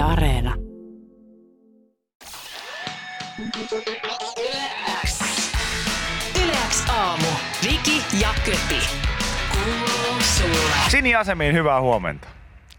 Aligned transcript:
Yle 0.00 0.06
Areena. 0.12 0.54
Yleäks 6.44 6.84
aamu. 6.88 7.26
Viki 7.64 8.02
ja 8.20 8.28
Köpi. 8.44 8.82
Kuuluu 9.52 10.20
sulle. 10.20 10.74
Sini 10.88 11.14
Asemiin, 11.14 11.54
hyvää 11.54 11.80
huomenta. 11.80 12.28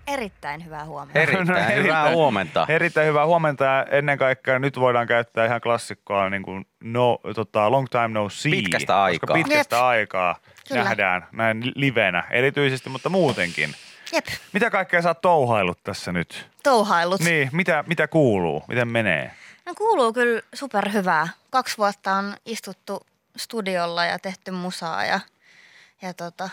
Erittäin 0.08 0.66
hyvää 0.66 0.86
huomenta. 0.86 1.20
Erittäin 1.20 1.48
No, 1.48 1.54
hyvää 1.54 1.70
erittäin- 1.72 2.14
huomenta. 2.16 2.66
Erittäin 2.70 3.08
hyvää 3.08 3.26
huomenta 3.26 3.64
ja 3.66 3.86
ennen 3.92 4.18
kaikkea 4.18 4.60
nyt 4.60 4.80
voidaan 4.80 5.08
käyttää 5.08 5.46
ihan 5.46 5.62
klassikkoa 5.62 6.30
niin 6.30 6.44
kuin 6.44 6.66
no, 6.84 7.20
tota, 7.36 7.72
long 7.72 7.88
time 7.92 8.08
no 8.08 8.30
see. 8.30 8.52
Pitkästä 8.52 8.86
Koska 8.94 9.04
aikaa. 9.04 9.34
pitkästä 9.34 9.76
Jep. 9.76 9.84
aikaa 9.84 10.36
Kyllä. 10.68 10.84
nähdään 10.84 11.28
näin 11.32 11.72
livenä 11.76 12.24
erityisesti, 12.32 12.90
mutta 12.90 13.10
muutenkin. 13.10 13.70
Jep, 14.12 14.26
Mitä 14.54 14.70
kaikkea 14.70 15.02
sä 15.02 15.10
oot 15.10 15.22
touhaillut 15.22 15.84
tässä 15.84 16.12
nyt? 16.12 16.50
touhailut. 16.64 17.22
Niin, 17.22 17.50
mitä, 17.52 17.84
mitä 17.88 18.08
kuuluu? 18.08 18.64
Miten 18.68 18.88
menee? 18.88 19.32
No 19.66 19.74
kuuluu 19.78 20.14
kyllä 20.14 20.42
superhyvää. 20.54 21.28
Kaksi 21.50 21.78
vuotta 21.78 22.14
on 22.14 22.36
istuttu 22.46 23.06
studiolla 23.38 24.06
ja 24.06 24.20
tehty 24.20 24.52
musaa 24.52 25.06
ja, 25.06 25.20
ja 26.02 26.14
tota, 26.14 26.50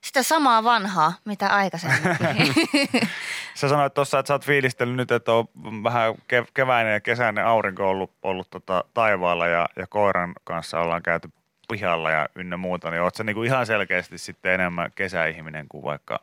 sitä 0.00 0.22
samaa 0.22 0.64
vanhaa, 0.64 1.12
mitä 1.24 1.46
aikaisemmin. 1.48 2.00
Sä 3.54 3.68
sanoit 3.68 3.94
tuossa, 3.94 4.18
että 4.18 4.28
sä 4.28 4.34
oot 4.34 4.44
fiilistellyt 4.46 4.96
nyt, 4.96 5.10
että 5.10 5.32
on 5.32 5.46
vähän 5.84 6.14
kev- 6.14 6.50
keväinen 6.54 6.92
ja 6.92 7.00
kesäinen 7.00 7.46
aurinko 7.46 7.88
ollut, 7.90 8.10
ollut 8.22 8.50
tota 8.50 8.84
taivaalla 8.94 9.46
ja, 9.46 9.68
ja 9.76 9.86
koiran 9.86 10.32
kanssa 10.44 10.80
ollaan 10.80 11.02
käyty 11.02 11.28
pihalla 11.68 12.10
ja 12.10 12.28
ynnä 12.34 12.56
muuta, 12.56 12.90
niin 12.90 13.02
oot 13.02 13.14
sä 13.14 13.24
niinku 13.24 13.42
ihan 13.42 13.66
selkeästi 13.66 14.18
sitten 14.18 14.52
enemmän 14.52 14.90
kesäihminen 14.94 15.66
kuin 15.68 15.84
vaikka 15.84 16.20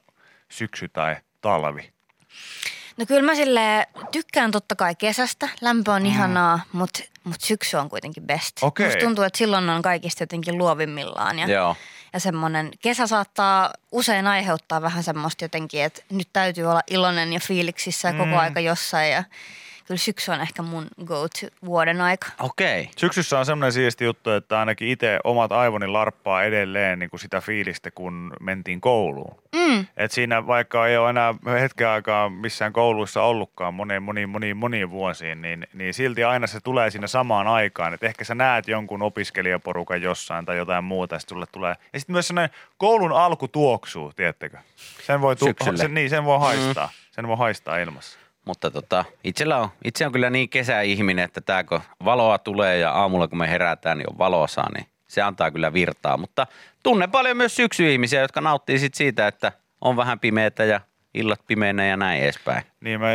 syksy 0.51 0.87
tai 0.89 1.15
talvi? 1.41 1.91
no 2.97 3.05
kyllä 3.05 3.21
mä 3.21 3.35
sille 3.35 3.87
tykkään 4.11 4.51
totta 4.51 4.75
kai 4.75 4.95
kesästä. 4.95 5.49
Lämpö 5.61 5.91
on 5.91 6.05
ihanaa, 6.05 6.59
mutta 6.71 6.99
mut 7.23 7.41
syksy 7.41 7.77
on 7.77 7.89
kuitenkin 7.89 8.23
best. 8.23 8.57
Okei. 8.61 8.85
Musta 8.85 8.99
tuntuu, 9.01 9.23
että 9.23 9.37
silloin 9.37 9.69
on 9.69 9.81
kaikista 9.81 10.23
jotenkin 10.23 10.57
luovimmillaan. 10.57 11.39
Ja, 11.39 11.47
Joo. 11.47 11.75
ja 12.13 12.19
semmoinen 12.19 12.71
kesä 12.81 13.07
saattaa 13.07 13.73
usein 13.91 14.27
aiheuttaa 14.27 14.81
vähän 14.81 15.03
semmoista 15.03 15.43
jotenkin, 15.45 15.83
että 15.83 16.01
nyt 16.09 16.27
täytyy 16.33 16.65
olla 16.65 16.81
iloinen 16.91 17.33
ja 17.33 17.39
fiiliksissä 17.39 18.07
ja 18.07 18.13
koko 18.13 18.25
Mm. 18.25 18.37
aika 18.37 18.59
jossain 18.59 19.11
ja 19.11 19.23
kyllä 19.87 19.97
syksy 19.97 20.31
on 20.31 20.41
ehkä 20.41 20.61
mun 20.61 20.87
go-to 21.05 21.47
vuoden 21.65 22.01
aika. 22.01 22.27
Okei. 22.39 22.89
Syksyssä 22.97 23.39
on 23.39 23.45
semmoinen 23.45 23.71
siisti 23.71 24.05
juttu, 24.05 24.31
että 24.31 24.59
ainakin 24.59 24.87
itse 24.87 25.19
omat 25.23 25.51
aivoni 25.51 25.87
larppaa 25.87 26.43
edelleen 26.43 26.99
niin 26.99 27.09
kuin 27.09 27.19
sitä 27.19 27.41
fiilistä, 27.41 27.91
kun 27.91 28.33
mentiin 28.39 28.81
kouluun. 28.81 29.41
Mm. 29.55 29.85
Et 29.97 30.11
siinä 30.11 30.47
vaikka 30.47 30.87
ei 30.87 30.97
ole 30.97 31.09
enää 31.09 31.33
hetken 31.61 31.87
aikaa 31.87 32.29
missään 32.29 32.73
kouluissa 32.73 33.23
ollutkaan 33.23 33.73
moniin, 33.73 34.03
moniin, 34.03 34.29
moniin, 34.29 34.57
moniin 34.57 34.89
vuosiin, 34.91 35.41
niin, 35.41 35.67
niin 35.73 35.93
silti 35.93 36.23
aina 36.23 36.47
se 36.47 36.59
tulee 36.59 36.89
siinä 36.89 37.07
samaan 37.07 37.47
aikaan. 37.47 37.93
Et 37.93 38.03
ehkä 38.03 38.23
sä 38.23 38.35
näet 38.35 38.67
jonkun 38.67 39.01
opiskelijaporukan 39.01 40.01
jossain 40.01 40.45
tai 40.45 40.57
jotain 40.57 40.83
muuta, 40.83 41.15
ja 41.15 41.19
sit 41.19 41.29
sulle 41.29 41.45
tulee. 41.51 41.75
Ja 41.93 41.99
sitten 41.99 42.13
myös 42.13 42.27
sellainen 42.27 42.55
koulun 42.77 43.11
alku 43.11 43.47
tuoksuu, 43.47 44.13
tiedättekö? 44.15 44.57
Sen 45.05 45.21
voi, 45.21 45.35
tu- 45.35 45.45
sen, 45.75 45.93
niin, 45.93 46.09
sen 46.09 46.25
voi 46.25 46.39
haistaa. 46.39 46.89
Sen 47.11 47.27
voi 47.27 47.37
haistaa 47.37 47.77
ilmassa. 47.77 48.19
Mutta 48.45 48.71
tota, 48.71 49.05
itsellä 49.23 49.57
on, 49.57 49.69
itse 49.85 50.05
on 50.05 50.11
kyllä 50.11 50.29
niin 50.29 50.49
kesäihminen, 50.49 51.25
että 51.25 51.41
tää 51.41 51.63
kun 51.63 51.81
valoa 52.05 52.37
tulee 52.37 52.77
ja 52.77 52.91
aamulla 52.91 53.27
kun 53.27 53.37
me 53.37 53.49
herätään, 53.49 53.97
niin 53.97 54.09
on 54.09 54.17
valosaa, 54.17 54.69
niin 54.73 54.85
se 55.07 55.21
antaa 55.21 55.51
kyllä 55.51 55.73
virtaa. 55.73 56.17
Mutta 56.17 56.47
tunnen 56.83 57.11
paljon 57.11 57.37
myös 57.37 57.55
syksyihmisiä, 57.55 58.21
jotka 58.21 58.41
nauttii 58.41 58.79
sit 58.79 58.93
siitä, 58.93 59.27
että 59.27 59.51
on 59.81 59.97
vähän 59.97 60.19
pimeätä 60.19 60.63
ja 60.65 60.81
illat 61.13 61.39
pimeänä 61.47 61.85
ja 61.85 61.97
näin 61.97 62.23
edespäin. 62.23 62.63
Niin 62.81 62.99
mä 62.99 63.07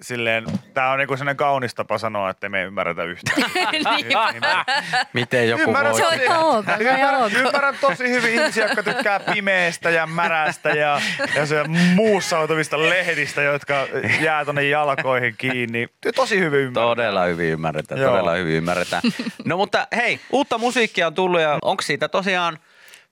silleen, 0.00 0.44
tää 0.74 0.90
on 0.90 0.98
niinku 0.98 1.16
sellainen 1.16 1.36
kaunis 1.36 1.74
tapa 1.74 1.98
sanoa, 1.98 2.30
että 2.30 2.48
me 2.48 2.60
ei 2.60 2.66
ymmärretä 2.66 3.04
yhtään. 3.04 3.50
Miten 5.12 5.48
joku 5.48 5.62
Ymmärrän 5.62 5.92
voi... 5.92 6.00
Se 6.00 6.06
on 6.06 6.22
ihan 6.22 6.40
ok, 6.40 6.64
se 6.66 6.72
on 6.72 6.80
ihan 6.80 7.14
Ymmärrän, 7.14 7.46
ymmärrän 7.46 7.74
tosi 7.80 8.10
hyvin 8.10 8.34
ihmisiä, 8.34 8.64
jotka 8.64 8.82
tykkää 8.82 9.20
pimeästä 9.20 9.90
ja 9.90 10.06
märästä 10.06 10.68
ja, 10.68 11.00
ja 11.34 11.46
se 11.46 11.64
muussautuvista 11.94 12.78
lehdistä, 12.82 13.42
jotka 13.42 13.74
jää 14.20 14.44
tonne 14.44 14.64
jalkoihin 14.64 15.34
kiinni. 15.38 15.88
Tosi 16.14 16.38
hyvin 16.38 16.60
ymmärrän. 16.60 16.88
Todella 16.88 17.24
hyvin 17.24 17.52
ymmärretään, 17.52 18.00
Joo. 18.00 18.10
todella 18.10 18.34
hyvin 18.34 18.54
ymmärretään. 18.54 19.02
No 19.44 19.56
mutta 19.56 19.86
hei, 19.96 20.20
uutta 20.30 20.58
musiikkia 20.58 21.06
on 21.06 21.14
tullut 21.14 21.40
ja 21.40 21.58
onko 21.62 21.82
siitä 21.82 22.08
tosiaan 22.08 22.58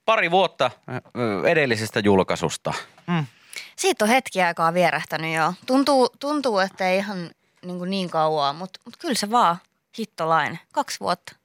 pari 0.05 0.31
vuotta 0.31 0.71
edellisestä 1.47 2.01
julkaisusta? 2.01 2.73
Siitä 3.77 4.05
on 4.05 4.09
hetki 4.09 4.43
aikaa 4.43 4.75
vierähtänyt 4.75 5.35
jo. 5.35 5.55
Tuntuu, 5.67 6.09
tuntuu 6.21 6.59
että 6.59 6.89
ei 6.89 6.99
ihan 6.99 7.31
niin, 7.65 7.79
kuin 7.79 7.91
niin 7.91 8.11
kauaa, 8.11 8.53
mutta, 8.53 8.81
mutta 8.85 8.99
kyllä 9.01 9.15
se 9.15 9.31
vaan 9.31 9.57
hittolainen. 9.99 10.59
Kaksi 10.73 11.01
vuotta. 11.01 11.37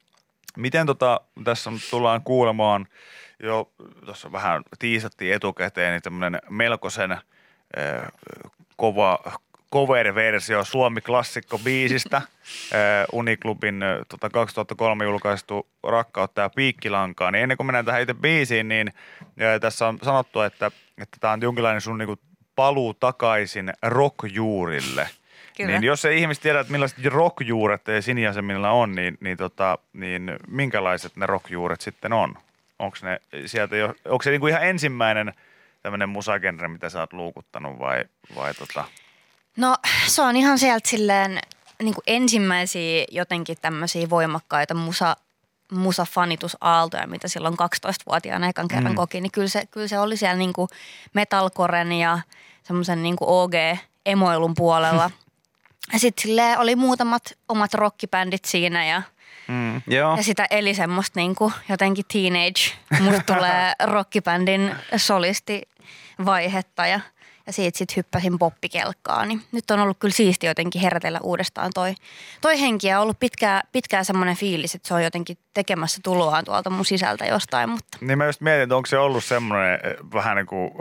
Miten 0.57 0.85
tota, 0.85 1.21
tässä 1.43 1.69
tullaan 1.89 2.21
kuulemaan, 2.23 2.87
jo 3.43 3.71
tuossa 4.05 4.31
vähän 4.31 4.63
tiisattiin 4.79 5.33
etukäteen, 5.33 5.91
niin 5.91 6.01
tämmöinen 6.01 6.41
melkoisen 6.49 7.11
äh, 7.11 7.21
kova 8.75 9.19
cover-versio 9.73 10.63
Suomi-klassikko 10.63 11.59
biisistä, 11.59 12.21
Uniklubin 13.11 13.81
tota 14.09 14.29
2003 14.29 15.05
julkaistu 15.05 15.67
Rakkautta 15.83 16.41
ja 16.41 16.49
piikkilankaa. 16.49 17.31
Niin 17.31 17.43
ennen 17.43 17.57
kuin 17.57 17.67
mennään 17.67 17.85
tähän 17.85 18.01
itse 18.01 18.13
biisiin, 18.13 18.67
niin 18.67 18.93
tässä 19.61 19.87
on 19.87 19.99
sanottu, 20.03 20.41
että 20.41 20.71
että 21.01 21.17
tämä 21.19 21.33
on 21.33 21.41
jonkinlainen 21.41 21.81
sun 21.81 21.97
niinku 21.97 22.19
paluu 22.55 22.93
takaisin 22.93 23.73
rockjuurille. 23.81 25.09
Kyllä. 25.57 25.71
Niin 25.71 25.83
jos 25.83 26.05
ei 26.05 26.19
ihmiset 26.19 26.43
tiedä, 26.43 26.59
että 26.59 26.71
millaiset 26.71 27.05
rockjuuret 27.05 27.81
siniasemilla 27.99 28.71
on, 28.71 28.95
niin, 28.95 29.17
niin, 29.19 29.37
tota, 29.37 29.77
niin 29.93 30.31
minkälaiset 30.47 31.15
ne 31.15 31.25
rockjuuret 31.25 31.81
sitten 31.81 32.13
on? 32.13 32.35
Onko 32.79 32.97
ne 33.01 33.19
sieltä 33.45 33.75
jo, 33.75 33.93
onko 34.05 34.23
se 34.23 34.29
niinku 34.29 34.47
ihan 34.47 34.63
ensimmäinen 34.63 35.33
tämmöinen 35.81 36.09
musagenre, 36.09 36.67
mitä 36.67 36.89
sä 36.89 36.99
oot 36.99 37.13
luukuttanut 37.13 37.79
vai, 37.79 38.05
vai 38.35 38.53
tota? 38.53 38.85
No 39.59 39.77
se 40.07 40.21
on 40.21 40.35
ihan 40.35 40.59
sieltä 40.59 40.89
silleen 40.89 41.39
niin 41.83 41.93
kuin 41.93 42.03
ensimmäisiä 42.07 43.05
jotenkin 43.11 43.57
tämmöisiä 43.61 44.09
voimakkaita 44.09 44.73
musa, 44.73 45.15
musafanitusaltoja, 45.71 47.07
mitä 47.07 47.27
silloin 47.27 47.53
12-vuotiaana 47.53 48.47
ekan 48.47 48.67
kerran 48.67 48.91
Mm. 48.91 48.95
koki, 48.95 49.21
niin 49.21 49.31
kyllä 49.31 49.47
se, 49.47 49.65
kyllä 49.71 49.87
se 49.87 49.99
oli 49.99 50.17
siellä 50.17 50.35
niin 50.35 50.53
kuin 50.53 50.67
metalcoren 51.13 51.91
ja 51.91 52.19
semmoisen 52.63 53.03
niin 53.03 53.15
kuin 53.15 53.27
OG-emoilun 53.29 54.53
puolella. 54.57 55.11
ja 55.93 55.99
sitten 55.99 56.59
oli 56.59 56.75
muutamat 56.75 57.23
omat 57.49 57.73
rockibändit 57.73 58.45
siinä 58.45 58.85
ja, 58.85 59.01
Mm. 59.47 59.81
Joo. 59.87 60.17
ja 60.17 60.23
sitä 60.23 60.47
eli 60.49 60.73
semmoista 60.75 61.19
niin 61.19 61.35
kuin 61.35 61.53
jotenkin 61.69 62.05
teenage. 62.13 62.61
Musta 62.99 63.33
tulee 63.35 63.73
rockibändin 63.93 64.75
solisti 64.97 65.61
vaihetta 66.25 66.87
ja, 66.87 66.99
ja 67.49 67.53
siitä 67.53 67.77
sitten 67.77 67.95
hyppäsin 67.95 68.39
poppikelkkaan. 68.39 69.27
Niin 69.27 69.41
nyt 69.51 69.71
on 69.71 69.79
ollut 69.79 69.97
kyllä 69.99 70.13
siisti 70.13 70.47
jotenkin 70.47 70.81
herätellä 70.81 71.19
uudestaan 71.23 71.71
toi, 71.73 71.93
toi 72.41 72.61
henki 72.61 72.87
ja 72.87 72.99
ollut 72.99 73.19
pitkään, 73.19 73.61
pitkään 73.71 74.05
semmoinen 74.05 74.35
fiilis, 74.35 74.75
että 74.75 74.87
se 74.87 74.93
on 74.93 75.03
jotenkin 75.03 75.37
tekemässä 75.53 76.01
tuloaan 76.03 76.45
tuolta 76.45 76.69
mun 76.69 76.85
sisältä 76.85 77.25
jostain, 77.25 77.69
mutta 77.69 77.97
Niin 78.01 78.17
mä 78.17 78.25
just 78.25 78.41
mietin, 78.41 78.63
että 78.63 78.75
onko 78.75 78.85
se 78.85 78.97
ollut 78.97 79.23
semmoinen 79.23 79.73
eh, 79.73 79.95
vähän 80.13 80.37
niin 80.37 80.45
kuin 80.45 80.71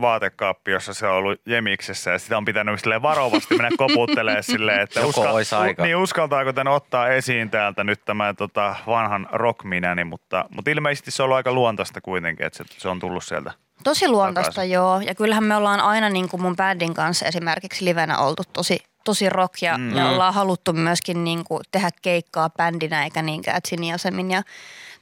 vaatekaappi, 0.00 0.70
jossa 0.70 0.94
se 0.94 1.06
on 1.06 1.14
ollut 1.14 1.40
jemiksessä 1.46 2.10
ja 2.10 2.18
sitä 2.18 2.36
on 2.36 2.44
pitänyt 2.44 2.80
silleen 2.80 3.02
varovasti 3.02 3.56
mennä 3.56 3.70
koputtelemaan 3.86 4.42
silleen, 4.42 4.80
että 4.80 5.00
Joko 5.00 5.20
ois 5.20 5.52
aika. 5.52 5.82
niin 5.82 5.96
uskaltaako 5.96 6.52
tän 6.52 6.68
ottaa 6.68 7.08
esiin 7.08 7.50
täältä 7.50 7.84
nyt 7.84 8.04
tämän 8.04 8.36
tota, 8.36 8.76
vanhan 8.86 9.28
rockminäni, 9.32 10.04
mutta, 10.04 10.44
mutta 10.50 10.70
ilmeisesti 10.70 11.10
se 11.10 11.22
on 11.22 11.24
ollut 11.24 11.36
aika 11.36 11.52
luontaista 11.52 12.00
kuitenkin, 12.00 12.46
että 12.46 12.56
se, 12.56 12.64
se 12.78 12.88
on 12.88 12.98
tullut 12.98 13.24
sieltä. 13.24 13.52
Tosi 13.84 14.08
luontaista 14.08 14.52
Takaisin. 14.52 14.72
joo. 14.72 15.00
Ja 15.00 15.14
kyllähän 15.14 15.44
me 15.44 15.56
ollaan 15.56 15.80
aina 15.80 16.10
niin 16.10 16.28
kuin 16.28 16.42
mun 16.42 16.56
bändin 16.56 16.94
kanssa 16.94 17.26
esimerkiksi 17.26 17.84
livenä 17.84 18.18
oltu 18.18 18.42
tosi, 18.52 18.78
tosi 19.04 19.28
rock 19.28 19.62
ja 19.62 19.78
mm. 19.78 19.84
me 19.84 20.04
ollaan 20.04 20.34
haluttu 20.34 20.72
myöskin 20.72 21.24
niin 21.24 21.44
kuin 21.44 21.60
tehdä 21.70 21.90
keikkaa 22.02 22.50
bändinä 22.50 23.04
eikä 23.04 23.22
niinkään 23.22 23.60
Siniasemin 23.68 24.30
ja 24.30 24.42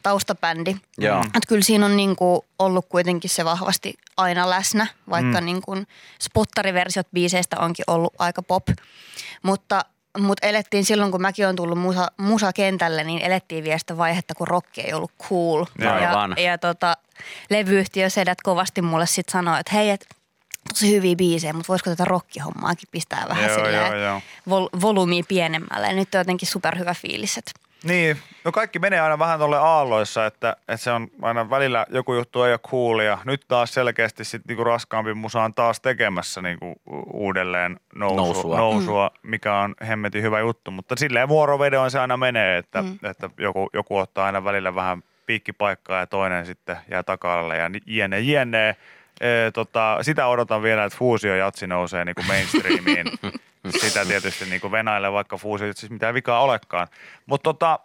taustabändi. 0.02 0.76
Joo. 0.98 1.20
Että 1.20 1.48
kyllä 1.48 1.62
siinä 1.62 1.86
on 1.86 1.96
niin 1.96 2.16
kuin 2.16 2.40
ollut 2.58 2.86
kuitenkin 2.88 3.30
se 3.30 3.44
vahvasti 3.44 3.94
aina 4.16 4.50
läsnä, 4.50 4.86
vaikka 5.10 5.40
mm. 5.40 5.46
niin 5.46 5.62
kuin 5.62 5.86
spottariversiot 6.20 7.06
biiseistä 7.12 7.56
onkin 7.60 7.84
ollut 7.86 8.14
aika 8.18 8.42
pop. 8.42 8.62
Mutta, 9.42 9.84
mutta 10.18 10.46
elettiin 10.46 10.84
silloin, 10.84 11.10
kun 11.10 11.22
mäkin 11.22 11.48
on 11.48 11.56
tullut 11.56 11.78
musa, 11.78 12.06
musakentälle, 12.16 13.04
niin 13.04 13.22
elettiin 13.22 13.64
vielä 13.64 13.78
sitä 13.78 13.96
vaihetta, 13.96 14.34
kun 14.34 14.48
rock 14.48 14.78
ei 14.78 14.92
ollut 14.92 15.12
cool. 15.28 15.64
Ja, 15.78 16.42
ja 16.42 16.58
tota, 16.58 16.96
levyyhtiö 17.50 18.10
sedät 18.10 18.42
kovasti 18.42 18.82
mulle 18.82 19.06
sitten 19.06 19.32
sanoi, 19.32 19.60
että 19.60 19.72
hei, 19.74 19.90
et, 19.90 20.06
tosi 20.68 20.94
hyviä 20.96 21.16
biisejä, 21.16 21.52
mutta 21.52 21.68
voisiko 21.68 21.90
tätä 21.90 22.04
rockihommaakin 22.04 22.88
pistää 22.90 23.26
vähän 23.28 23.44
Joo, 23.44 23.54
silleen 23.54 23.74
joo, 23.74 23.94
joo. 23.94 24.20
vol- 24.48 24.80
volyymia 24.80 25.24
pienemmälle. 25.28 25.86
Ja 25.86 25.92
nyt 25.92 26.14
on 26.14 26.20
jotenkin 26.20 26.48
superhyvä 26.48 26.94
fiilis, 26.94 27.38
että 27.38 27.52
Niin, 27.84 28.16
no 28.44 28.52
kaikki 28.52 28.78
menee 28.78 29.00
aina 29.00 29.18
vähän 29.18 29.38
tuolle 29.38 29.58
aalloissa, 29.58 30.26
että, 30.26 30.56
että 30.58 30.76
se 30.76 30.90
on 30.90 31.08
aina 31.22 31.50
välillä 31.50 31.86
joku 31.90 32.14
juttu 32.14 32.42
ei 32.42 32.52
ole 32.52 32.58
cool 32.58 32.98
ja 32.98 33.18
nyt 33.24 33.44
taas 33.48 33.74
selkeästi 33.74 34.24
sitten 34.24 34.44
niinku 34.48 34.64
raskaampi 34.64 35.14
musa 35.14 35.42
on 35.42 35.54
taas 35.54 35.80
tekemässä 35.80 36.42
niinku 36.42 36.74
uudelleen 37.12 37.80
nousua, 37.94 38.16
Nousua. 38.16 38.56
nousua, 38.56 38.58
nousua 38.58 39.10
mikä 39.22 39.54
on 39.54 39.74
hemmetin 39.88 40.22
hyvä 40.22 40.40
juttu, 40.40 40.70
mutta 40.70 40.94
silleen 40.98 41.28
vuorovedoin 41.28 41.90
se 41.90 41.98
aina 41.98 42.16
menee, 42.16 42.58
että, 42.58 42.82
mm. 42.82 42.98
että 43.02 43.30
joku, 43.38 43.70
joku 43.72 43.96
ottaa 43.96 44.26
aina 44.26 44.44
välillä 44.44 44.74
vähän 44.74 45.02
piikkipaikkaa 45.26 46.00
ja 46.00 46.06
toinen 46.06 46.46
sitten 46.46 46.76
jää 46.90 47.02
taka 47.02 47.54
ja 47.54 47.70
jne 47.86 48.20
jne. 48.20 48.76
E, 49.20 49.50
tota, 49.50 49.98
sitä 50.02 50.26
odotan 50.26 50.62
vielä, 50.62 50.84
että 50.84 50.98
Fuusio 50.98 51.34
Jatsi 51.34 51.66
nousee 51.66 52.04
niin 52.04 52.14
kuin 52.14 52.26
mainstreamiin. 52.26 53.06
Sitä 53.70 54.04
tietysti 54.04 54.44
niin 54.44 54.60
kuin 54.60 54.72
Venäjälle, 54.72 55.12
vaikka 55.12 55.36
Fuusio 55.36 55.72
siis 55.72 55.92
mitään 55.92 56.14
vikaa 56.14 56.40
olekaan. 56.40 56.88
Mutta 57.26 57.42
tota, 57.42 57.78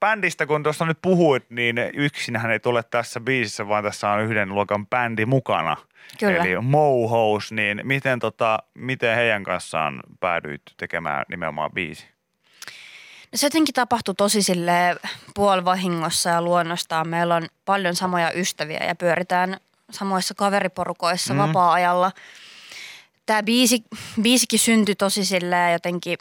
bändistä, 0.00 0.46
kun 0.46 0.62
tuosta 0.62 0.84
nyt 0.84 0.98
puhuit, 1.02 1.50
niin 1.50 1.76
yksinhän 1.94 2.50
ei 2.50 2.60
tule 2.60 2.82
tässä 2.82 3.20
biisissä, 3.20 3.68
vaan 3.68 3.84
tässä 3.84 4.10
on 4.10 4.20
yhden 4.20 4.54
luokan 4.54 4.86
bändi 4.86 5.26
mukana. 5.26 5.76
Kyllä. 6.18 6.44
Eli 6.44 6.60
Mohos, 6.60 7.52
niin 7.52 7.80
miten, 7.84 8.18
tota, 8.18 8.58
miten 8.74 9.16
heidän 9.16 9.44
kanssaan 9.44 10.00
päädyit 10.20 10.62
tekemään 10.76 11.24
nimenomaan 11.28 11.72
biisi? 11.72 12.06
No 13.32 13.36
se 13.36 13.46
jotenkin 13.46 13.74
tapahtui 13.74 14.14
tosi 14.14 14.42
sille 14.42 14.96
puolivahingossa 15.34 16.30
ja 16.30 16.42
luonnostaan. 16.42 17.08
Meillä 17.08 17.34
on 17.34 17.46
paljon 17.64 17.96
samoja 17.96 18.32
ystäviä 18.32 18.80
ja 18.86 18.94
pyöritään 18.94 19.56
samoissa 19.90 20.34
kaveriporukoissa 20.34 21.34
mm. 21.34 21.38
vapaa-ajalla. 21.38 22.12
Tämä 23.26 23.42
biisi, 23.42 23.84
biisikin 24.22 24.58
syntyi 24.58 24.94
tosi 24.94 25.24
silleen 25.24 25.72
jotenkin 25.72 26.18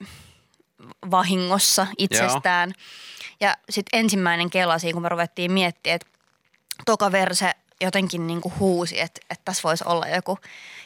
vahingossa 1.12 1.88
itsestään. 1.98 2.74
Ja 3.40 3.58
sitten 3.70 4.00
ensimmäinen 4.00 4.50
kela 4.50 4.80
siinä, 4.80 4.94
kun 4.94 5.02
me 5.02 5.10
ruvettiin 5.10 5.52
miettimään, 5.52 5.96
että 5.96 6.08
toka 6.86 7.12
verse 7.12 7.52
jotenkin 7.82 8.28
niinku 8.28 8.54
huusi, 8.60 9.00
että, 9.00 9.22
että 9.30 9.42
tässä 9.46 9.64
voisi 9.64 9.84
olla 9.88 10.08
joku, 10.08 10.40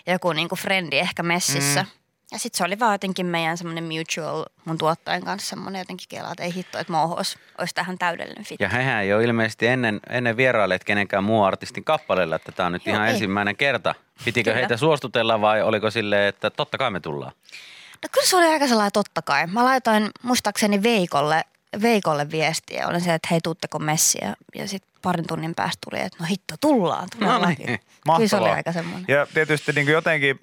joku 0.07 0.33
niinku 0.33 0.55
frendi 0.55 0.97
ehkä 0.97 1.23
messissä. 1.23 1.83
Mm. 1.83 1.98
Ja 2.31 2.39
sitten 2.39 2.57
se 2.57 2.63
oli 2.63 2.79
vaan 2.79 2.93
jotenkin 2.93 3.25
meidän 3.25 3.57
semmoinen 3.57 3.83
mutual 3.83 4.45
mun 4.65 4.77
tuottajan 4.77 5.23
kanssa 5.23 5.49
semmoinen 5.49 5.79
jotenkin 5.79 6.05
kela, 6.09 6.31
että 6.31 6.43
ei 6.43 6.53
hitto, 6.55 6.77
että 6.79 6.93
Mohos 6.93 7.37
olisi 7.57 7.75
tähän 7.75 7.97
täydellinen 7.97 8.43
fit. 8.45 8.59
Ja 8.59 8.69
hehän 8.69 9.03
ei 9.03 9.13
ole 9.13 9.23
ilmeisesti 9.23 9.67
ennen, 9.67 9.99
ennen 10.09 10.37
vierailleet 10.37 10.83
kenenkään 10.83 11.23
muun 11.23 11.47
artistin 11.47 11.83
kappaleella, 11.83 12.35
että 12.35 12.51
tämä 12.51 12.67
on 12.67 12.73
nyt 12.73 12.85
Joo, 12.85 12.95
ihan 12.95 13.07
ei. 13.07 13.13
ensimmäinen 13.13 13.55
kerta. 13.55 13.95
Pitikö 14.25 14.49
Kyllä. 14.49 14.59
heitä 14.59 14.77
suostutella 14.77 15.41
vai 15.41 15.61
oliko 15.61 15.91
silleen, 15.91 16.27
että 16.27 16.49
totta 16.49 16.77
kai 16.77 16.91
me 16.91 16.99
tullaan? 16.99 17.31
No 18.03 18.09
kyllä 18.11 18.27
se 18.27 18.35
oli 18.37 18.45
aika 18.45 18.67
sellainen 18.67 18.91
totta 18.91 19.21
kai. 19.21 19.47
Mä 19.47 19.65
laitoin 19.65 20.09
muistaakseni 20.23 20.83
Veikolle, 20.83 21.43
Veikolle 21.81 22.31
viestiä. 22.31 22.87
Olin 22.87 23.01
se, 23.01 23.13
että 23.13 23.27
hei, 23.31 23.39
tuutteko 23.43 23.79
messiä? 23.79 24.33
Ja 24.55 24.67
sitten 24.67 24.91
parin 25.01 25.27
tunnin 25.27 25.55
päästä 25.55 25.77
tuli, 25.89 26.01
että 26.01 26.17
no 26.19 26.25
hitto, 26.25 26.55
tullaan. 26.61 27.07
tullaan 27.19 27.41
No 27.41 27.47
niin. 27.47 27.79
Kyllä 28.15 28.27
se 28.27 28.35
oli 28.35 28.49
aika 28.49 28.71
semmoinen. 28.71 29.05
Ja 29.07 29.27
tietysti 29.33 29.71
niin 29.71 29.85
kuin 29.85 29.93
jotenkin, 29.93 30.39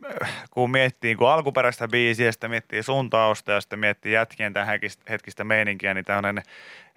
kun 0.51 0.71
miettii 0.71 1.15
kun 1.17 1.31
alkuperäistä 1.31 1.89
biisiä, 1.89 2.33
sitten 2.33 2.51
miettii 2.51 2.83
suuntausta 2.83 3.53
ja 3.53 3.61
sitten 3.61 3.79
miettii 3.79 4.13
jätkien 4.13 4.53
tämän 4.53 4.69
hetkistä, 4.69 5.03
hetkistä 5.11 5.45
meininkiä, 5.45 5.95
niin 5.95 6.05
tämmöinen 6.05 6.43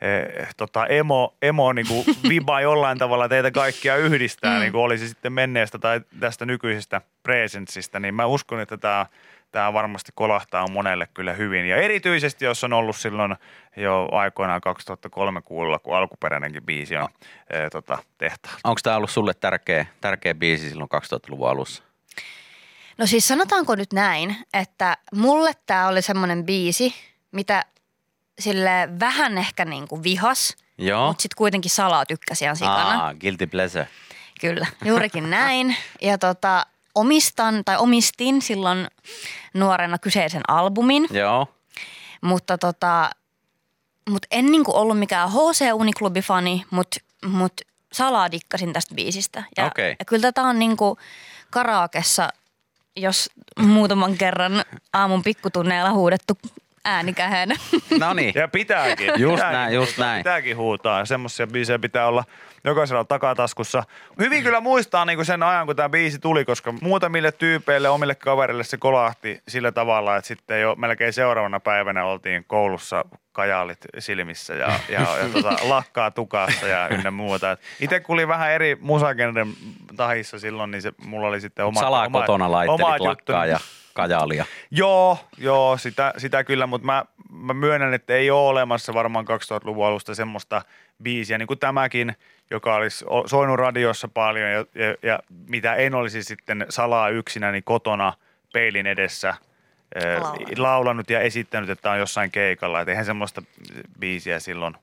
eh, 0.02 0.48
tota, 0.58 0.88
emo, 0.88 1.36
emo 1.42 1.74
niin 1.74 1.88
kuin 1.88 2.06
viba 2.30 2.62
jollain 2.62 2.98
tavalla 2.98 3.30
teitä 3.30 3.52
kaikkia 3.52 3.98
yhdistää, 3.98 4.54
mm. 4.54 4.60
niin 4.60 4.72
kuin 4.72 4.82
olisi 4.82 5.08
sitten 5.10 5.34
menneestä 5.34 5.80
tai 5.80 6.02
tästä 6.20 6.46
nykyisestä 6.46 7.02
presenssistä, 7.24 8.00
niin 8.00 8.16
mä 8.16 8.26
uskon, 8.26 8.60
että 8.60 8.78
tämä 8.78 9.06
Tämä 9.52 9.74
varmasti 9.74 10.12
kolahtaa 10.16 10.68
monelle 10.68 11.08
kyllä 11.14 11.34
hyvin. 11.34 11.66
Ja 11.66 11.78
erityisesti, 11.78 12.46
jos 12.46 12.64
on 12.64 12.74
ollut 12.74 12.96
silloin 12.96 13.36
jo 13.78 14.10
aikoinaan 14.12 14.62
2003 14.62 15.42
kuulla, 15.42 15.80
kun 15.80 15.96
alkuperäinenkin 15.98 16.64
biisi 16.64 16.98
on 16.98 17.08
eh, 17.50 17.70
tota, 17.72 17.98
tehty. 18.18 18.50
Onko 18.64 18.80
tämä 18.84 18.96
ollut 18.96 19.10
sulle 19.10 19.34
tärkeä, 19.34 19.86
tärkeä 20.02 20.36
biisi 20.36 20.70
silloin 20.70 20.90
2000-luvun 20.96 21.50
alussa? 21.50 21.84
No 22.98 23.06
siis 23.06 23.28
sanotaanko 23.28 23.76
nyt 23.76 23.94
näin, 23.94 24.36
että 24.54 24.98
mulle 25.16 25.52
tämä 25.66 25.88
oli 25.88 26.02
semmoinen 26.02 26.46
biisi, 26.46 26.96
mitä 27.32 27.66
sille 28.40 28.90
vähän 29.00 29.38
ehkä 29.38 29.66
niin 29.66 29.88
kuin 29.88 30.04
vihas, 30.04 30.58
Joo. 30.78 31.08
mutta 31.08 31.22
sitten 31.22 31.38
kuitenkin 31.38 31.72
salaa 31.72 32.06
tykkäsi 32.06 32.46
ihan 32.46 32.56
sikana. 32.56 33.04
Aa, 33.04 33.14
guilty 33.14 33.48
pleasure. 33.48 33.88
Kyllä, 34.42 34.68
juurikin 34.86 35.30
näin. 35.30 35.76
Ja 36.02 36.18
tota, 36.18 36.66
omistan 36.96 37.62
tai 37.66 37.78
omistin 37.78 38.42
silloin 38.42 38.88
nuorena 39.54 39.98
kyseisen 39.98 40.42
albumin, 40.48 41.08
Joo. 41.12 41.48
mutta 42.22 42.58
tota, 42.58 43.10
mut 44.10 44.26
en 44.32 44.46
niinku 44.46 44.72
ollut 44.76 45.00
mikään 45.00 45.30
HC 45.32 45.62
Uniklubi-fani, 45.74 46.66
mutta 46.72 46.98
mut 47.26 47.62
salaa 47.94 48.32
dikkasin 48.32 48.74
tästä 48.74 48.96
biisistä. 48.96 49.44
Ja, 49.58 49.66
Okei. 49.66 49.96
ja 50.00 50.06
kyllä 50.06 50.22
tätä 50.22 50.42
on 50.42 50.60
niinku 50.60 50.98
karaokessa, 51.50 52.30
jos 52.96 53.30
muutaman 53.60 54.18
kerran 54.18 54.64
aamun 54.94 55.24
pikkutunneilla 55.24 55.92
huudettu 55.92 56.38
äänikähän. 56.86 57.50
No 58.00 58.14
niin. 58.14 58.34
Ja 58.36 58.48
pitääkin. 58.48 59.08
Just 59.18 59.36
pitääkin 59.36 59.54
näin, 59.54 59.74
just 59.74 59.98
huutaa, 59.98 60.06
näin. 60.06 60.20
Pitääkin 60.20 60.58
huutaa. 60.58 61.06
Semmoisia 61.06 61.48
biisejä 61.48 61.80
pitää 61.80 62.08
olla 62.08 62.24
jokaisella 62.64 63.04
takataskussa. 63.04 63.84
Hyvin 64.20 64.44
kyllä 64.44 64.62
muistaa 64.62 65.06
niin 65.06 65.26
sen 65.26 65.44
ajan, 65.44 65.66
kun 65.66 65.76
tämä 65.76 65.90
biisi 65.90 66.20
tuli, 66.20 66.46
koska 66.46 66.74
muutamille 66.82 67.32
tyypeille, 67.32 67.90
omille 67.90 68.16
kavereille 68.16 68.64
se 68.64 68.78
kolahti 68.78 69.42
sillä 69.48 69.72
tavalla, 69.72 70.16
että 70.16 70.28
sitten 70.28 70.62
jo 70.62 70.76
melkein 70.76 71.14
seuraavana 71.14 71.60
päivänä 71.60 72.06
oltiin 72.06 72.46
koulussa 72.48 73.06
kajaalit 73.32 73.78
silmissä 74.00 74.54
ja, 74.54 74.80
ja, 74.90 75.00
ja 75.00 75.30
tota, 75.34 75.56
lakkaa 75.62 76.12
tukassa 76.12 76.68
ja 76.68 76.88
ynnä 76.90 77.12
muuta. 77.12 77.58
Itse 77.80 78.00
kun 78.00 78.14
oli 78.14 78.28
vähän 78.28 78.52
eri 78.52 78.78
musagenren 78.82 79.54
tahissa 79.96 80.40
silloin, 80.40 80.72
niin 80.72 80.82
se, 80.82 80.92
mulla 81.06 81.28
oli 81.28 81.42
sitten 81.42 81.66
oma, 81.66 81.80
Salaa 81.80 82.06
oma, 82.06 82.20
kotona 82.20 82.52
lakkaa 82.52 82.98
juttuni. 82.98 83.50
ja 83.50 83.60
kajaalia. 83.94 84.46
Joo, 84.72 85.18
joo, 85.38 85.78
sitä, 85.78 86.14
sitä 86.18 86.44
kyllä, 86.44 86.68
mutta 86.68 86.86
mä, 86.86 87.06
mä 87.32 87.54
myönnän, 87.54 87.94
että 87.94 88.14
ei 88.14 88.32
ole 88.32 88.50
olemassa 88.50 88.94
varmaan 88.94 89.26
2000-luvun 89.26 89.86
alusta 89.86 90.16
semmoista 90.16 90.62
biisiä, 91.04 91.38
niin 91.38 91.48
kuin 91.48 91.60
tämäkin, 91.60 92.16
joka 92.52 92.76
olisi 92.76 93.06
soinut 93.26 93.58
radiossa 93.58 94.08
paljon 94.08 94.52
ja, 94.52 94.60
ja, 94.60 94.96
ja 95.04 95.20
mitä 95.48 95.76
en 95.76 95.96
olisi 95.96 96.24
sitten 96.24 96.66
salaa 96.70 97.10
yksinäni 97.10 97.62
kotona 97.62 98.14
peilin 98.54 98.88
edessä 98.88 99.34
ö, 99.96 100.20
Laulanut. 100.20 100.58
laulanut 100.58 101.10
ja 101.10 101.20
esittänyt, 101.20 101.70
että 101.70 101.92
on 101.92 102.00
jossain 102.00 102.32
keikalla. 102.32 102.82
Et 102.82 102.90
eihän 102.90 103.06
semmoista 103.06 103.42
biisiä 104.00 104.40
silloin 104.40 104.76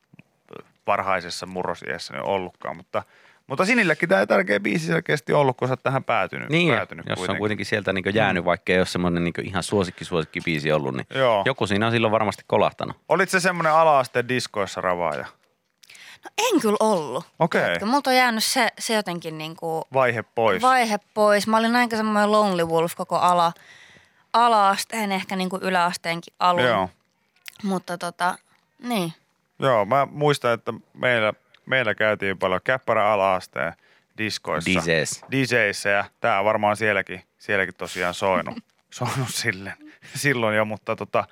varhaisessa 0.86 1.46
murrosiässä 1.46 2.22
ollutkaan, 2.22 2.76
mutta, 2.76 3.02
mutta 3.46 3.64
Sinillekin 3.64 4.08
tämä 4.08 4.26
tärkeä 4.26 4.60
biisi 4.60 4.86
selkeästi 4.86 5.32
ollut, 5.32 5.56
kun 5.56 5.68
sä 5.68 5.76
tähän 5.76 6.04
päätynyt. 6.04 6.48
Niin, 6.48 6.74
päätynyt 6.74 7.06
jos 7.08 7.28
on 7.28 7.36
kuitenkin 7.36 7.66
sieltä 7.66 7.92
niin 7.92 8.04
jäänyt, 8.14 8.44
vaikka 8.44 8.72
ei 8.72 8.78
ole 8.78 8.86
semmoinen 8.86 9.24
niin 9.24 9.34
ihan 9.42 9.62
suosikki 9.62 10.04
suosikki 10.04 10.40
biisi 10.40 10.72
ollut, 10.72 10.94
niin 10.94 11.06
Joo. 11.14 11.42
joku 11.46 11.66
siinä 11.66 11.86
on 11.86 11.92
silloin 11.92 12.10
varmasti 12.12 12.42
kolahtanut. 12.46 12.96
Olit 13.08 13.30
se 13.30 13.40
semmoinen 13.40 13.72
ala-asteen 13.72 14.28
diskoissa 14.28 14.80
ravaaja? 14.80 15.26
No 16.24 16.30
en 16.38 16.60
kyllä 16.60 16.76
ollut. 16.80 17.24
Okei. 17.38 17.60
Tiedätkö, 17.60 17.86
Multa 17.86 18.10
on 18.10 18.16
jäänyt 18.16 18.44
se, 18.44 18.68
se 18.78 18.94
jotenkin 18.94 19.38
niinku 19.38 19.84
Vaihe 19.92 20.22
pois. 20.22 20.62
vaihe 20.62 20.98
pois. 21.14 21.46
Mä 21.46 21.56
olin 21.56 21.76
aika 21.76 21.96
semmoinen 21.96 22.32
lonely 22.32 22.64
wolf 22.64 22.94
koko 22.96 23.16
ala, 23.16 23.52
ala-asteen, 24.32 25.12
ehkä 25.12 25.36
niinku 25.36 25.58
yläasteenkin 25.62 26.34
alun. 26.38 26.64
Joo. 26.64 26.90
Mutta 27.62 27.98
tota, 27.98 28.38
niin. 28.82 29.12
Joo, 29.58 29.84
mä 29.84 30.06
muistan, 30.10 30.52
että 30.52 30.72
meillä, 30.94 31.32
meillä 31.66 31.94
käytiin 31.94 32.38
paljon 32.38 32.60
käppärä 32.64 33.12
ala-asteen 33.12 33.72
diskoissa. 34.18 34.70
Dises. 34.70 35.24
Diseissä 35.30 35.88
ja 35.88 36.04
tää 36.20 36.44
varmaan 36.44 36.76
sielläkin, 36.76 37.22
sielläkin 37.38 37.74
tosiaan 37.74 38.14
soinut, 38.14 38.54
soinut 38.90 39.28
silleen, 39.28 39.76
silloin 40.14 40.56
jo, 40.56 40.64
mutta 40.64 40.96
tota, 40.96 41.24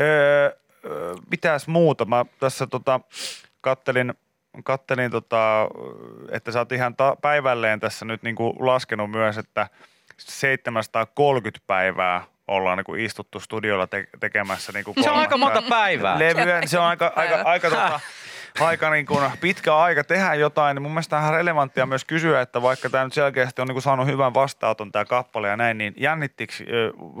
öö, 0.00 0.50
öö, 0.84 1.14
mitäs 1.30 1.68
muuta? 1.68 2.04
Mä 2.04 2.24
tässä 2.40 2.66
tota, 2.66 3.00
kattelin, 3.60 4.14
kattelin 4.64 5.10
tota, 5.10 5.68
että 6.30 6.52
sä 6.52 6.58
oot 6.58 6.72
ihan 6.72 6.96
ta- 6.96 7.16
päivälleen 7.22 7.80
tässä 7.80 8.04
nyt 8.04 8.22
niinku 8.22 8.56
laskenut 8.58 9.10
myös, 9.10 9.38
että 9.38 9.68
730 10.18 11.64
päivää 11.66 12.24
ollaan 12.48 12.78
niinku 12.78 12.94
istuttu 12.94 13.40
studiolla 13.40 13.86
te- 13.86 14.08
tekemässä 14.20 14.72
niinku 14.72 14.94
Se 15.02 15.10
on 15.10 15.16
aika 15.16 15.36
monta 15.36 15.62
päivää. 15.68 16.18
Levyä, 16.18 16.66
se 16.66 16.78
on 16.78 16.84
aika, 16.84 17.12
aika, 17.16 17.42
aika, 17.44 17.70
tota, 17.76 18.00
aika 18.60 18.90
niin 18.90 19.06
kuin 19.06 19.30
pitkä 19.40 19.76
aika 19.76 20.04
tehdä 20.04 20.34
jotain, 20.34 20.74
niin 20.74 20.82
mun 20.82 20.92
mielestä 20.92 21.16
on 21.16 21.22
ihan 21.22 21.34
relevanttia 21.34 21.86
myös 21.86 22.04
kysyä, 22.04 22.40
että 22.40 22.62
vaikka 22.62 22.90
tämä 22.90 23.04
nyt 23.04 23.12
selkeästi 23.12 23.62
on 23.62 23.68
niin 23.68 23.74
kuin 23.74 23.82
saanut 23.82 24.06
hyvän 24.06 24.34
vastaanoton 24.34 24.92
tämä 24.92 25.04
kappale 25.04 25.48
ja 25.48 25.56
näin, 25.56 25.78
niin 25.78 25.94
jännittikö 25.96 26.54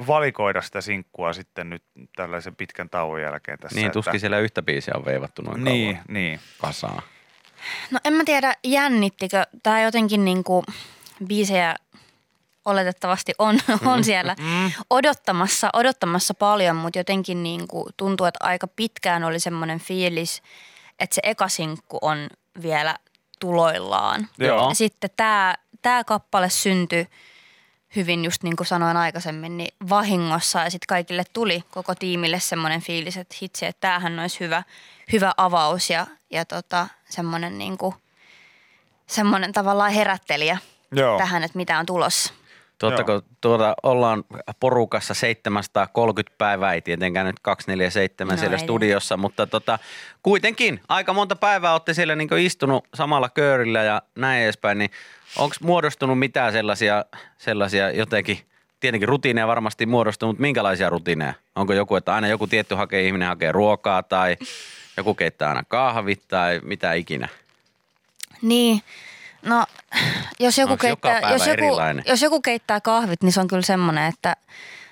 valikoida 0.06 0.62
sitä 0.62 0.80
sinkkua 0.80 1.32
sitten 1.32 1.70
nyt 1.70 1.82
tällaisen 2.16 2.56
pitkän 2.56 2.90
tauon 2.90 3.22
jälkeen 3.22 3.58
tässä? 3.58 3.76
Niin, 3.76 3.86
että- 3.86 3.92
tuskin 3.92 4.20
siellä 4.20 4.38
yhtä 4.38 4.62
biisiä 4.62 4.94
on 4.96 5.04
veivattu 5.04 5.42
noin 5.42 5.64
Niin, 5.64 5.96
kauan 5.96 6.06
niin. 6.08 6.40
kasaan. 6.60 7.02
No 7.90 7.98
en 8.04 8.12
mä 8.12 8.22
tiedä, 8.24 8.54
jännittikö. 8.64 9.42
Tää 9.62 9.82
jotenkin 9.82 10.24
niinku 10.24 10.64
biisejä 11.28 11.76
oletettavasti 12.64 13.32
on, 13.38 13.58
on 13.92 14.04
siellä 14.04 14.36
odottamassa, 14.90 15.70
odottamassa 15.72 16.34
paljon, 16.34 16.76
mutta 16.76 16.98
jotenkin 16.98 17.42
niin 17.42 17.68
kuin 17.68 17.86
tuntuu, 17.96 18.26
että 18.26 18.38
aika 18.46 18.66
pitkään 18.66 19.24
oli 19.24 19.40
semmoinen 19.40 19.80
fiilis, 19.80 20.42
että 21.00 21.14
se 21.14 21.20
ekasinkku 21.24 21.98
on 22.02 22.28
vielä 22.62 22.96
tuloillaan. 23.40 24.28
Joo. 24.38 24.68
Ja 24.68 24.74
sitten 24.74 25.10
tämä, 25.16 25.54
tämä 25.82 26.04
kappale 26.04 26.50
syntyi 26.50 27.06
hyvin, 27.96 28.24
just 28.24 28.42
niin 28.42 28.56
kuin 28.56 28.66
sanoin 28.66 28.96
aikaisemmin, 28.96 29.56
niin 29.56 29.74
vahingossa 29.88 30.58
ja 30.58 30.70
sitten 30.70 30.86
kaikille 30.88 31.24
tuli 31.32 31.64
koko 31.70 31.94
tiimille 31.94 32.40
semmoinen 32.40 32.80
fiilis, 32.80 33.16
että 33.16 33.36
hitsi, 33.42 33.66
että 33.66 33.80
tämähän 33.80 34.18
olisi 34.18 34.40
hyvä, 34.40 34.62
hyvä 35.12 35.32
avaus 35.36 35.90
ja, 35.90 36.06
ja 36.30 36.44
tota, 36.44 36.86
semmoinen 37.08 37.58
niin 37.58 37.78
kuin, 37.78 37.94
semmoinen 39.06 39.52
tavallaan 39.52 39.92
herättelijä 39.92 40.58
Joo. 40.92 41.18
tähän, 41.18 41.44
että 41.44 41.56
mitä 41.56 41.78
on 41.78 41.86
tulossa. 41.86 42.32
Tuota, 42.80 43.04
kun 43.04 43.22
tuota, 43.40 43.74
ollaan 43.82 44.24
porukassa 44.60 45.14
730 45.14 46.34
päivää, 46.38 46.74
ei 46.74 46.80
tietenkään 46.80 47.26
nyt 47.26 47.40
247 47.42 48.34
No 48.34 48.40
siellä 48.40 48.56
ei. 48.56 48.62
studiossa, 48.62 49.16
mutta 49.16 49.46
tota, 49.46 49.78
kuitenkin 50.22 50.80
aika 50.88 51.12
monta 51.12 51.36
päivää 51.36 51.72
olette 51.72 51.94
siellä 51.94 52.16
niin 52.16 52.38
istunut 52.38 52.84
samalla 52.94 53.28
köörillä 53.28 53.82
ja 53.82 54.02
näin 54.14 54.42
edespäin, 54.42 54.78
niin 54.78 54.90
onko 55.36 55.56
muodostunut 55.60 56.18
mitään 56.18 56.52
sellaisia, 56.52 57.04
sellaisia 57.38 57.90
jotenkin, 57.90 58.38
tietenkin 58.80 59.08
rutiineja 59.08 59.46
varmasti 59.46 59.86
muodostunut, 59.86 60.32
mutta 60.32 60.42
minkälaisia 60.42 60.90
rutiineja? 60.90 61.34
Onko 61.56 61.72
joku, 61.72 61.96
että 61.96 62.14
aina 62.14 62.28
joku 62.28 62.46
tietty 62.46 62.74
hakee, 62.74 63.06
ihminen 63.06 63.28
hakee 63.28 63.52
ruokaa 63.52 64.02
tai 64.02 64.36
joku 64.96 65.14
keittää 65.14 65.48
aina 65.48 65.62
kahvit 65.68 66.22
tai 66.28 66.60
mitä 66.64 66.92
ikinä? 66.92 67.28
Niin, 68.42 68.82
no 69.42 69.66
jos 70.40 70.58
joku, 70.58 70.72
Onks 70.72 70.84
joka 70.84 71.08
keittää, 71.08 71.32
jos, 71.32 71.46
joku, 71.46 71.52
erilainen? 71.52 72.04
jos 72.06 72.22
joku 72.22 72.40
keittää 72.40 72.80
kahvit, 72.80 73.22
niin 73.22 73.32
se 73.32 73.40
on 73.40 73.48
kyllä 73.48 73.62
semmoinen, 73.62 74.04
että 74.04 74.36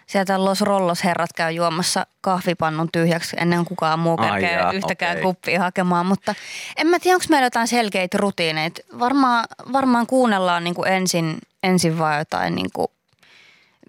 sieltä 0.06 0.44
Los 0.44 0.60
Rollos 0.60 1.04
herrat 1.04 1.30
käy 1.36 1.52
juomassa 1.52 2.06
kahvipannun 2.20 2.88
tyhjäksi 2.92 3.36
ennen 3.40 3.58
kuin 3.58 3.66
kukaan 3.66 3.98
muu 3.98 4.16
kerkee 4.16 4.60
yhtäkään 4.74 5.12
okei. 5.12 5.22
kuppia 5.22 5.60
hakemaan. 5.60 6.06
Mutta 6.06 6.34
en 6.76 6.86
mä 6.86 6.98
tiedä, 6.98 7.14
onko 7.14 7.26
meillä 7.28 7.46
jotain 7.46 7.68
selkeitä 7.68 8.18
rutiineita. 8.18 8.80
Varmaan, 8.98 9.44
varmaan 9.72 10.06
kuunnellaan 10.06 10.64
niin 10.64 10.74
kuin 10.74 10.88
ensin, 10.88 11.38
ensin 11.62 11.98
vaan 11.98 12.18
jotain 12.18 12.54
niin 12.54 12.70
kuin 12.72 12.88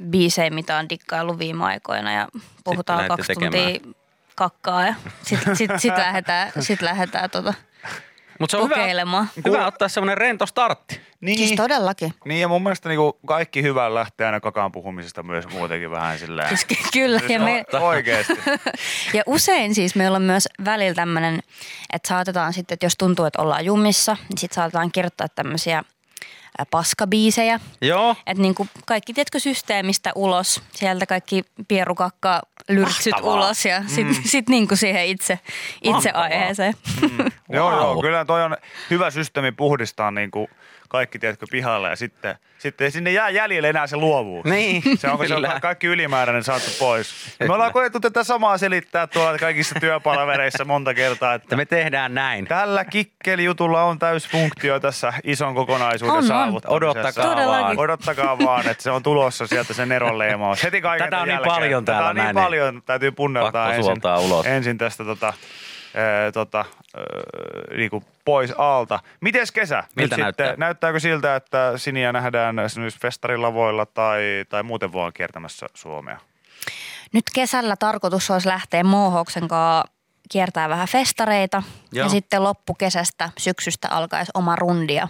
biisejä, 0.10 0.50
mitä 0.50 0.78
on 0.78 0.90
dikkaillut 0.90 1.40
viime 1.40 1.66
aikoina 1.66 2.14
ja 2.14 2.28
puhutaan 2.64 3.08
kaksi 3.08 3.28
tekemään. 3.28 3.54
tuntia 3.74 3.94
kakkaa 4.36 4.86
ja 4.86 4.94
sitten 5.24 5.56
sit, 5.56 5.72
sit 5.78 5.98
lähdetään, 5.98 6.52
sit 6.60 6.82
lähdetään 6.82 7.30
tota, 7.30 7.54
Mutta 8.40 8.52
se 8.52 8.58
on 8.58 8.64
hyvä, 8.64 8.76
kokeilemaan. 8.76 9.30
hyvä 9.46 9.66
ottaa 9.68 9.88
semmoinen 9.90 10.18
rento 10.18 10.46
startti. 10.46 11.02
Niin, 11.22 11.38
Siis 11.38 11.52
todellakin. 11.58 12.14
niin 12.26 12.42
ja 12.42 12.48
mun 12.48 12.64
mielestä 12.64 12.90
niinku 12.90 13.20
kaikki 13.28 13.62
hyvä 13.64 13.94
lähtee 13.94 14.26
aina 14.26 14.40
kakaan 14.40 14.72
puhumisesta 14.72 15.24
myös 15.24 15.48
muutenkin 15.48 15.92
vähän 15.92 16.20
silleen. 16.20 16.48
Siis 16.48 16.66
ky- 16.66 16.76
kyllä. 16.94 17.20
Siis 17.20 17.32
Ja, 17.32 17.40
me, 17.40 17.64
o- 17.74 17.78
oikeesti. 17.78 18.34
ja 19.18 19.24
usein 19.26 19.76
siis 19.76 19.96
meillä 19.96 20.16
on 20.16 20.22
myös 20.22 20.48
välillä 20.66 20.94
tämmöinen, 20.96 21.40
että 21.94 22.08
saatetaan 22.08 22.54
sitten, 22.54 22.74
että 22.74 22.86
jos 22.86 22.96
tuntuu, 22.98 23.26
että 23.26 23.42
ollaan 23.42 23.66
jumissa, 23.66 24.18
niin 24.30 24.38
sitten 24.38 24.56
saatetaan 24.56 24.92
kirjoittaa 24.92 25.28
tämmöisiä 25.36 25.84
paskabiisejä. 26.72 27.60
Joo. 27.82 28.16
Että 28.28 28.42
niin 28.42 28.56
kuin 28.56 28.70
kaikki, 28.86 29.14
tiedätkö, 29.14 29.40
systeemistä 29.40 30.12
ulos, 30.16 30.62
sieltä 30.72 31.06
kaikki 31.06 31.44
pierukakka 31.68 32.42
lyrksyt 32.70 33.12
Mahtavaa. 33.14 33.34
ulos 33.36 33.66
ja 33.66 33.82
sitten 33.88 34.16
mm. 34.16 34.24
sit 34.26 34.50
niin 34.50 34.68
kuin 34.68 34.78
siihen 34.78 35.06
itse, 35.06 35.40
itse 35.82 35.92
Mahtavaa. 35.92 36.22
aiheeseen. 36.24 36.74
Joo, 37.50 37.70
Wow. 37.72 37.80
joo, 37.80 38.02
kyllä 38.02 38.26
toi 38.26 38.44
on 38.44 38.58
hyvä 38.90 39.12
systeemi 39.12 39.52
puhdistaa 39.52 40.12
niinku 40.12 40.50
kaikki, 40.90 41.20
tiedätkö, 41.20 41.46
pihalle 41.52 41.90
ja 41.90 41.96
sitten, 41.96 42.36
sitten 42.58 42.92
sinne 42.92 43.12
jää 43.12 43.30
jäljelle 43.30 43.70
enää 43.70 43.88
se 43.88 43.98
luovuus. 43.98 44.46
Niin, 44.46 44.84
Se 44.98 45.08
on, 45.10 45.18
kun 45.18 45.28
se 45.28 45.36
on 45.36 45.44
kaikki 45.62 45.88
ylimääräinen 45.88 46.44
saatu 46.44 46.66
pois. 46.80 47.36
Me 47.48 47.54
ollaan 47.54 47.74
koettu 47.74 48.00
tätä 48.00 48.24
samaa 48.24 48.58
selittää 48.58 49.08
tuolla 49.08 49.38
kaikissa 49.38 49.76
työpalavereissa 49.80 50.66
monta 50.66 50.94
kertaa, 50.94 51.34
että 51.34 51.46
Että 51.46 51.56
me 51.56 51.66
tehdään 51.66 52.14
näin. 52.14 52.46
tällä 52.48 52.86
kikkelijutulla 52.86 53.84
on 53.84 54.00
täysfunktio 54.00 54.80
tässä 54.80 55.14
ison 55.24 55.56
kokonaisuuden 55.56 56.16
On, 56.18 56.24
on. 56.24 56.28
Saavuttamisessa. 56.52 56.90
Odottakaa 56.90 57.36
Todellakin. 57.36 57.66
vaan. 57.66 57.80
Odottakaa 57.80 58.40
vaan, 58.40 58.68
että 58.68 58.84
se 58.84 58.92
on 58.92 59.04
tulossa 59.04 59.48
sieltä 59.48 59.74
se 59.74 59.86
Neron 59.86 60.18
leimaus. 60.18 60.64
Heti 60.64 60.82
kaiken 60.82 61.08
Tätä 61.10 61.22
on 61.22 61.28
niin 61.28 61.34
jälkeen. 61.34 61.56
paljon 61.56 61.86
Tätä 61.86 61.96
täällä 62.00 62.10
on 62.10 62.16
niin 62.26 62.36
paljon, 62.44 62.82
täytyy 62.86 63.12
punneltaa 63.12 63.68
Pakko 63.68 63.92
ensin, 63.92 64.02
ulos. 64.26 64.46
ensin 64.46 64.78
tästä 64.78 65.04
tota, 65.06 65.34
ee, 65.96 66.32
tota, 66.32 66.66
ee, 66.98 67.78
niinku 67.78 68.04
pois 68.26 68.54
alta. 68.58 69.00
Mites 69.22 69.52
kesä? 69.52 69.84
Miltä 69.96 70.16
Nyt 70.16 70.24
näyttää? 70.24 70.46
Sitten, 70.48 70.60
näyttääkö 70.60 71.00
siltä, 71.00 71.36
että 71.36 71.74
Siniä 71.76 72.12
nähdään 72.12 72.60
esimerkiksi 72.60 73.00
festarilavoilla 73.00 73.86
tai, 73.86 74.22
tai 74.50 74.64
muuten 74.64 74.94
vaan 74.94 75.14
kiertämässä 75.14 75.68
Suomea? 75.74 76.18
Nyt 77.14 77.24
kesällä 77.34 77.76
tarkoitus 77.76 78.32
olisi 78.32 78.48
lähteä 78.48 78.84
Mohoksen 78.84 79.48
kanssa 79.48 79.92
kiertää 80.32 80.70
vähän 80.70 80.88
festareita 80.88 81.64
Joo. 81.92 82.06
ja 82.06 82.10
sitten 82.10 82.44
loppukesästä, 82.44 83.30
syksystä 83.38 83.88
alkaisi 83.92 84.32
oma 84.34 84.56
rundia 84.56 85.08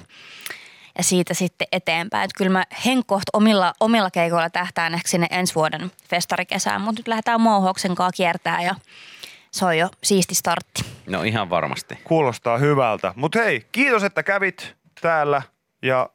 siitä 1.03 1.34
sitten 1.34 1.68
eteenpäin. 1.72 2.24
Että 2.24 2.38
kyllä 2.38 2.51
mä 2.51 2.65
henkkoht 2.86 3.24
omilla, 3.34 3.74
omilla 3.79 4.12
keikoilla 4.12 4.50
tähtään 4.50 4.94
ehkä 4.94 5.08
sinne 5.08 5.27
ensi 5.29 5.56
vuoden 5.56 5.91
festarikesään, 6.10 6.82
mutta 6.82 7.00
nyt 7.00 7.08
lähdetään 7.08 7.41
Mohoksen 7.41 7.96
kanssa 7.96 8.18
kiertää 8.18 8.62
ja 8.62 8.75
se 9.51 9.65
on 9.65 9.77
jo 9.77 9.89
siisti 10.03 10.36
startti. 10.36 10.86
No 11.08 11.24
ihan 11.24 11.50
varmasti. 11.50 12.00
Kuulostaa 12.03 12.58
hyvältä. 12.58 13.13
Mutta 13.15 13.39
hei, 13.39 13.65
kiitos, 13.72 14.03
että 14.03 14.24
kävit 14.24 14.75
täällä 15.01 15.41
ja 15.82 16.10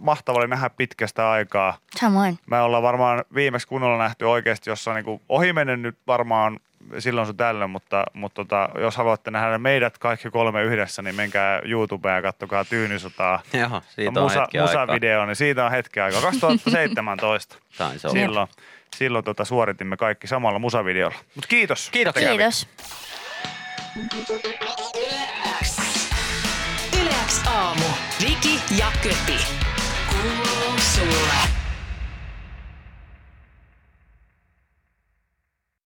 mahtavaa 0.00 0.38
oli 0.38 0.48
nähdä 0.48 0.70
pitkästä 0.70 1.30
aikaa. 1.30 1.78
Samoin. 2.00 2.38
Me 2.46 2.60
ollaan 2.60 2.82
varmaan 2.82 3.24
viimeksi 3.34 3.68
kunnolla 3.68 3.98
nähty 3.98 4.24
oikeasti 4.24 4.70
jossain 4.70 5.04
niin 5.04 5.20
ohi 5.28 5.52
nyt 5.76 5.98
varmaan 6.06 6.60
silloin 6.98 7.26
sun 7.26 7.36
tällöin, 7.36 7.70
mutta, 7.70 8.04
mutta 8.12 8.44
tota, 8.44 8.68
jos 8.80 8.96
haluatte 8.96 9.30
nähdä 9.30 9.58
meidät 9.58 9.98
kaikki 9.98 10.30
kolme 10.30 10.62
yhdessä, 10.62 11.02
niin 11.02 11.14
menkää 11.14 11.60
YouTubeen 11.64 12.16
ja 12.16 12.22
kattokaa 12.22 12.64
Tyynysotaa. 12.64 13.42
Joo, 13.52 13.82
siitä 13.88 14.20
on 14.20 14.24
musa, 14.24 14.40
hetki 14.40 14.58
aikaa. 14.58 14.72
musavideo, 14.86 15.26
niin 15.26 15.36
siitä 15.36 15.64
on 15.64 15.70
hetki 15.70 16.00
aikaa. 16.00 16.22
2017. 16.22 17.56
Taisi 17.78 18.06
olla. 18.06 18.12
silloin 18.14 18.48
silloin 18.96 19.24
tota, 19.24 19.44
suoritimme 19.44 19.96
kaikki 19.96 20.26
samalla 20.26 20.58
musavideolla. 20.58 21.16
Mutta 21.34 21.48
kiitos. 21.48 21.90
Kiitos. 21.90 22.66
Yle 27.02 27.14
X 27.26 27.46
aamu. 27.46 27.84
Viki 28.20 28.60
ja 28.78 28.92
Köpi. 29.02 29.38
Kuuluu 30.10 30.78
sulle. 30.78 31.59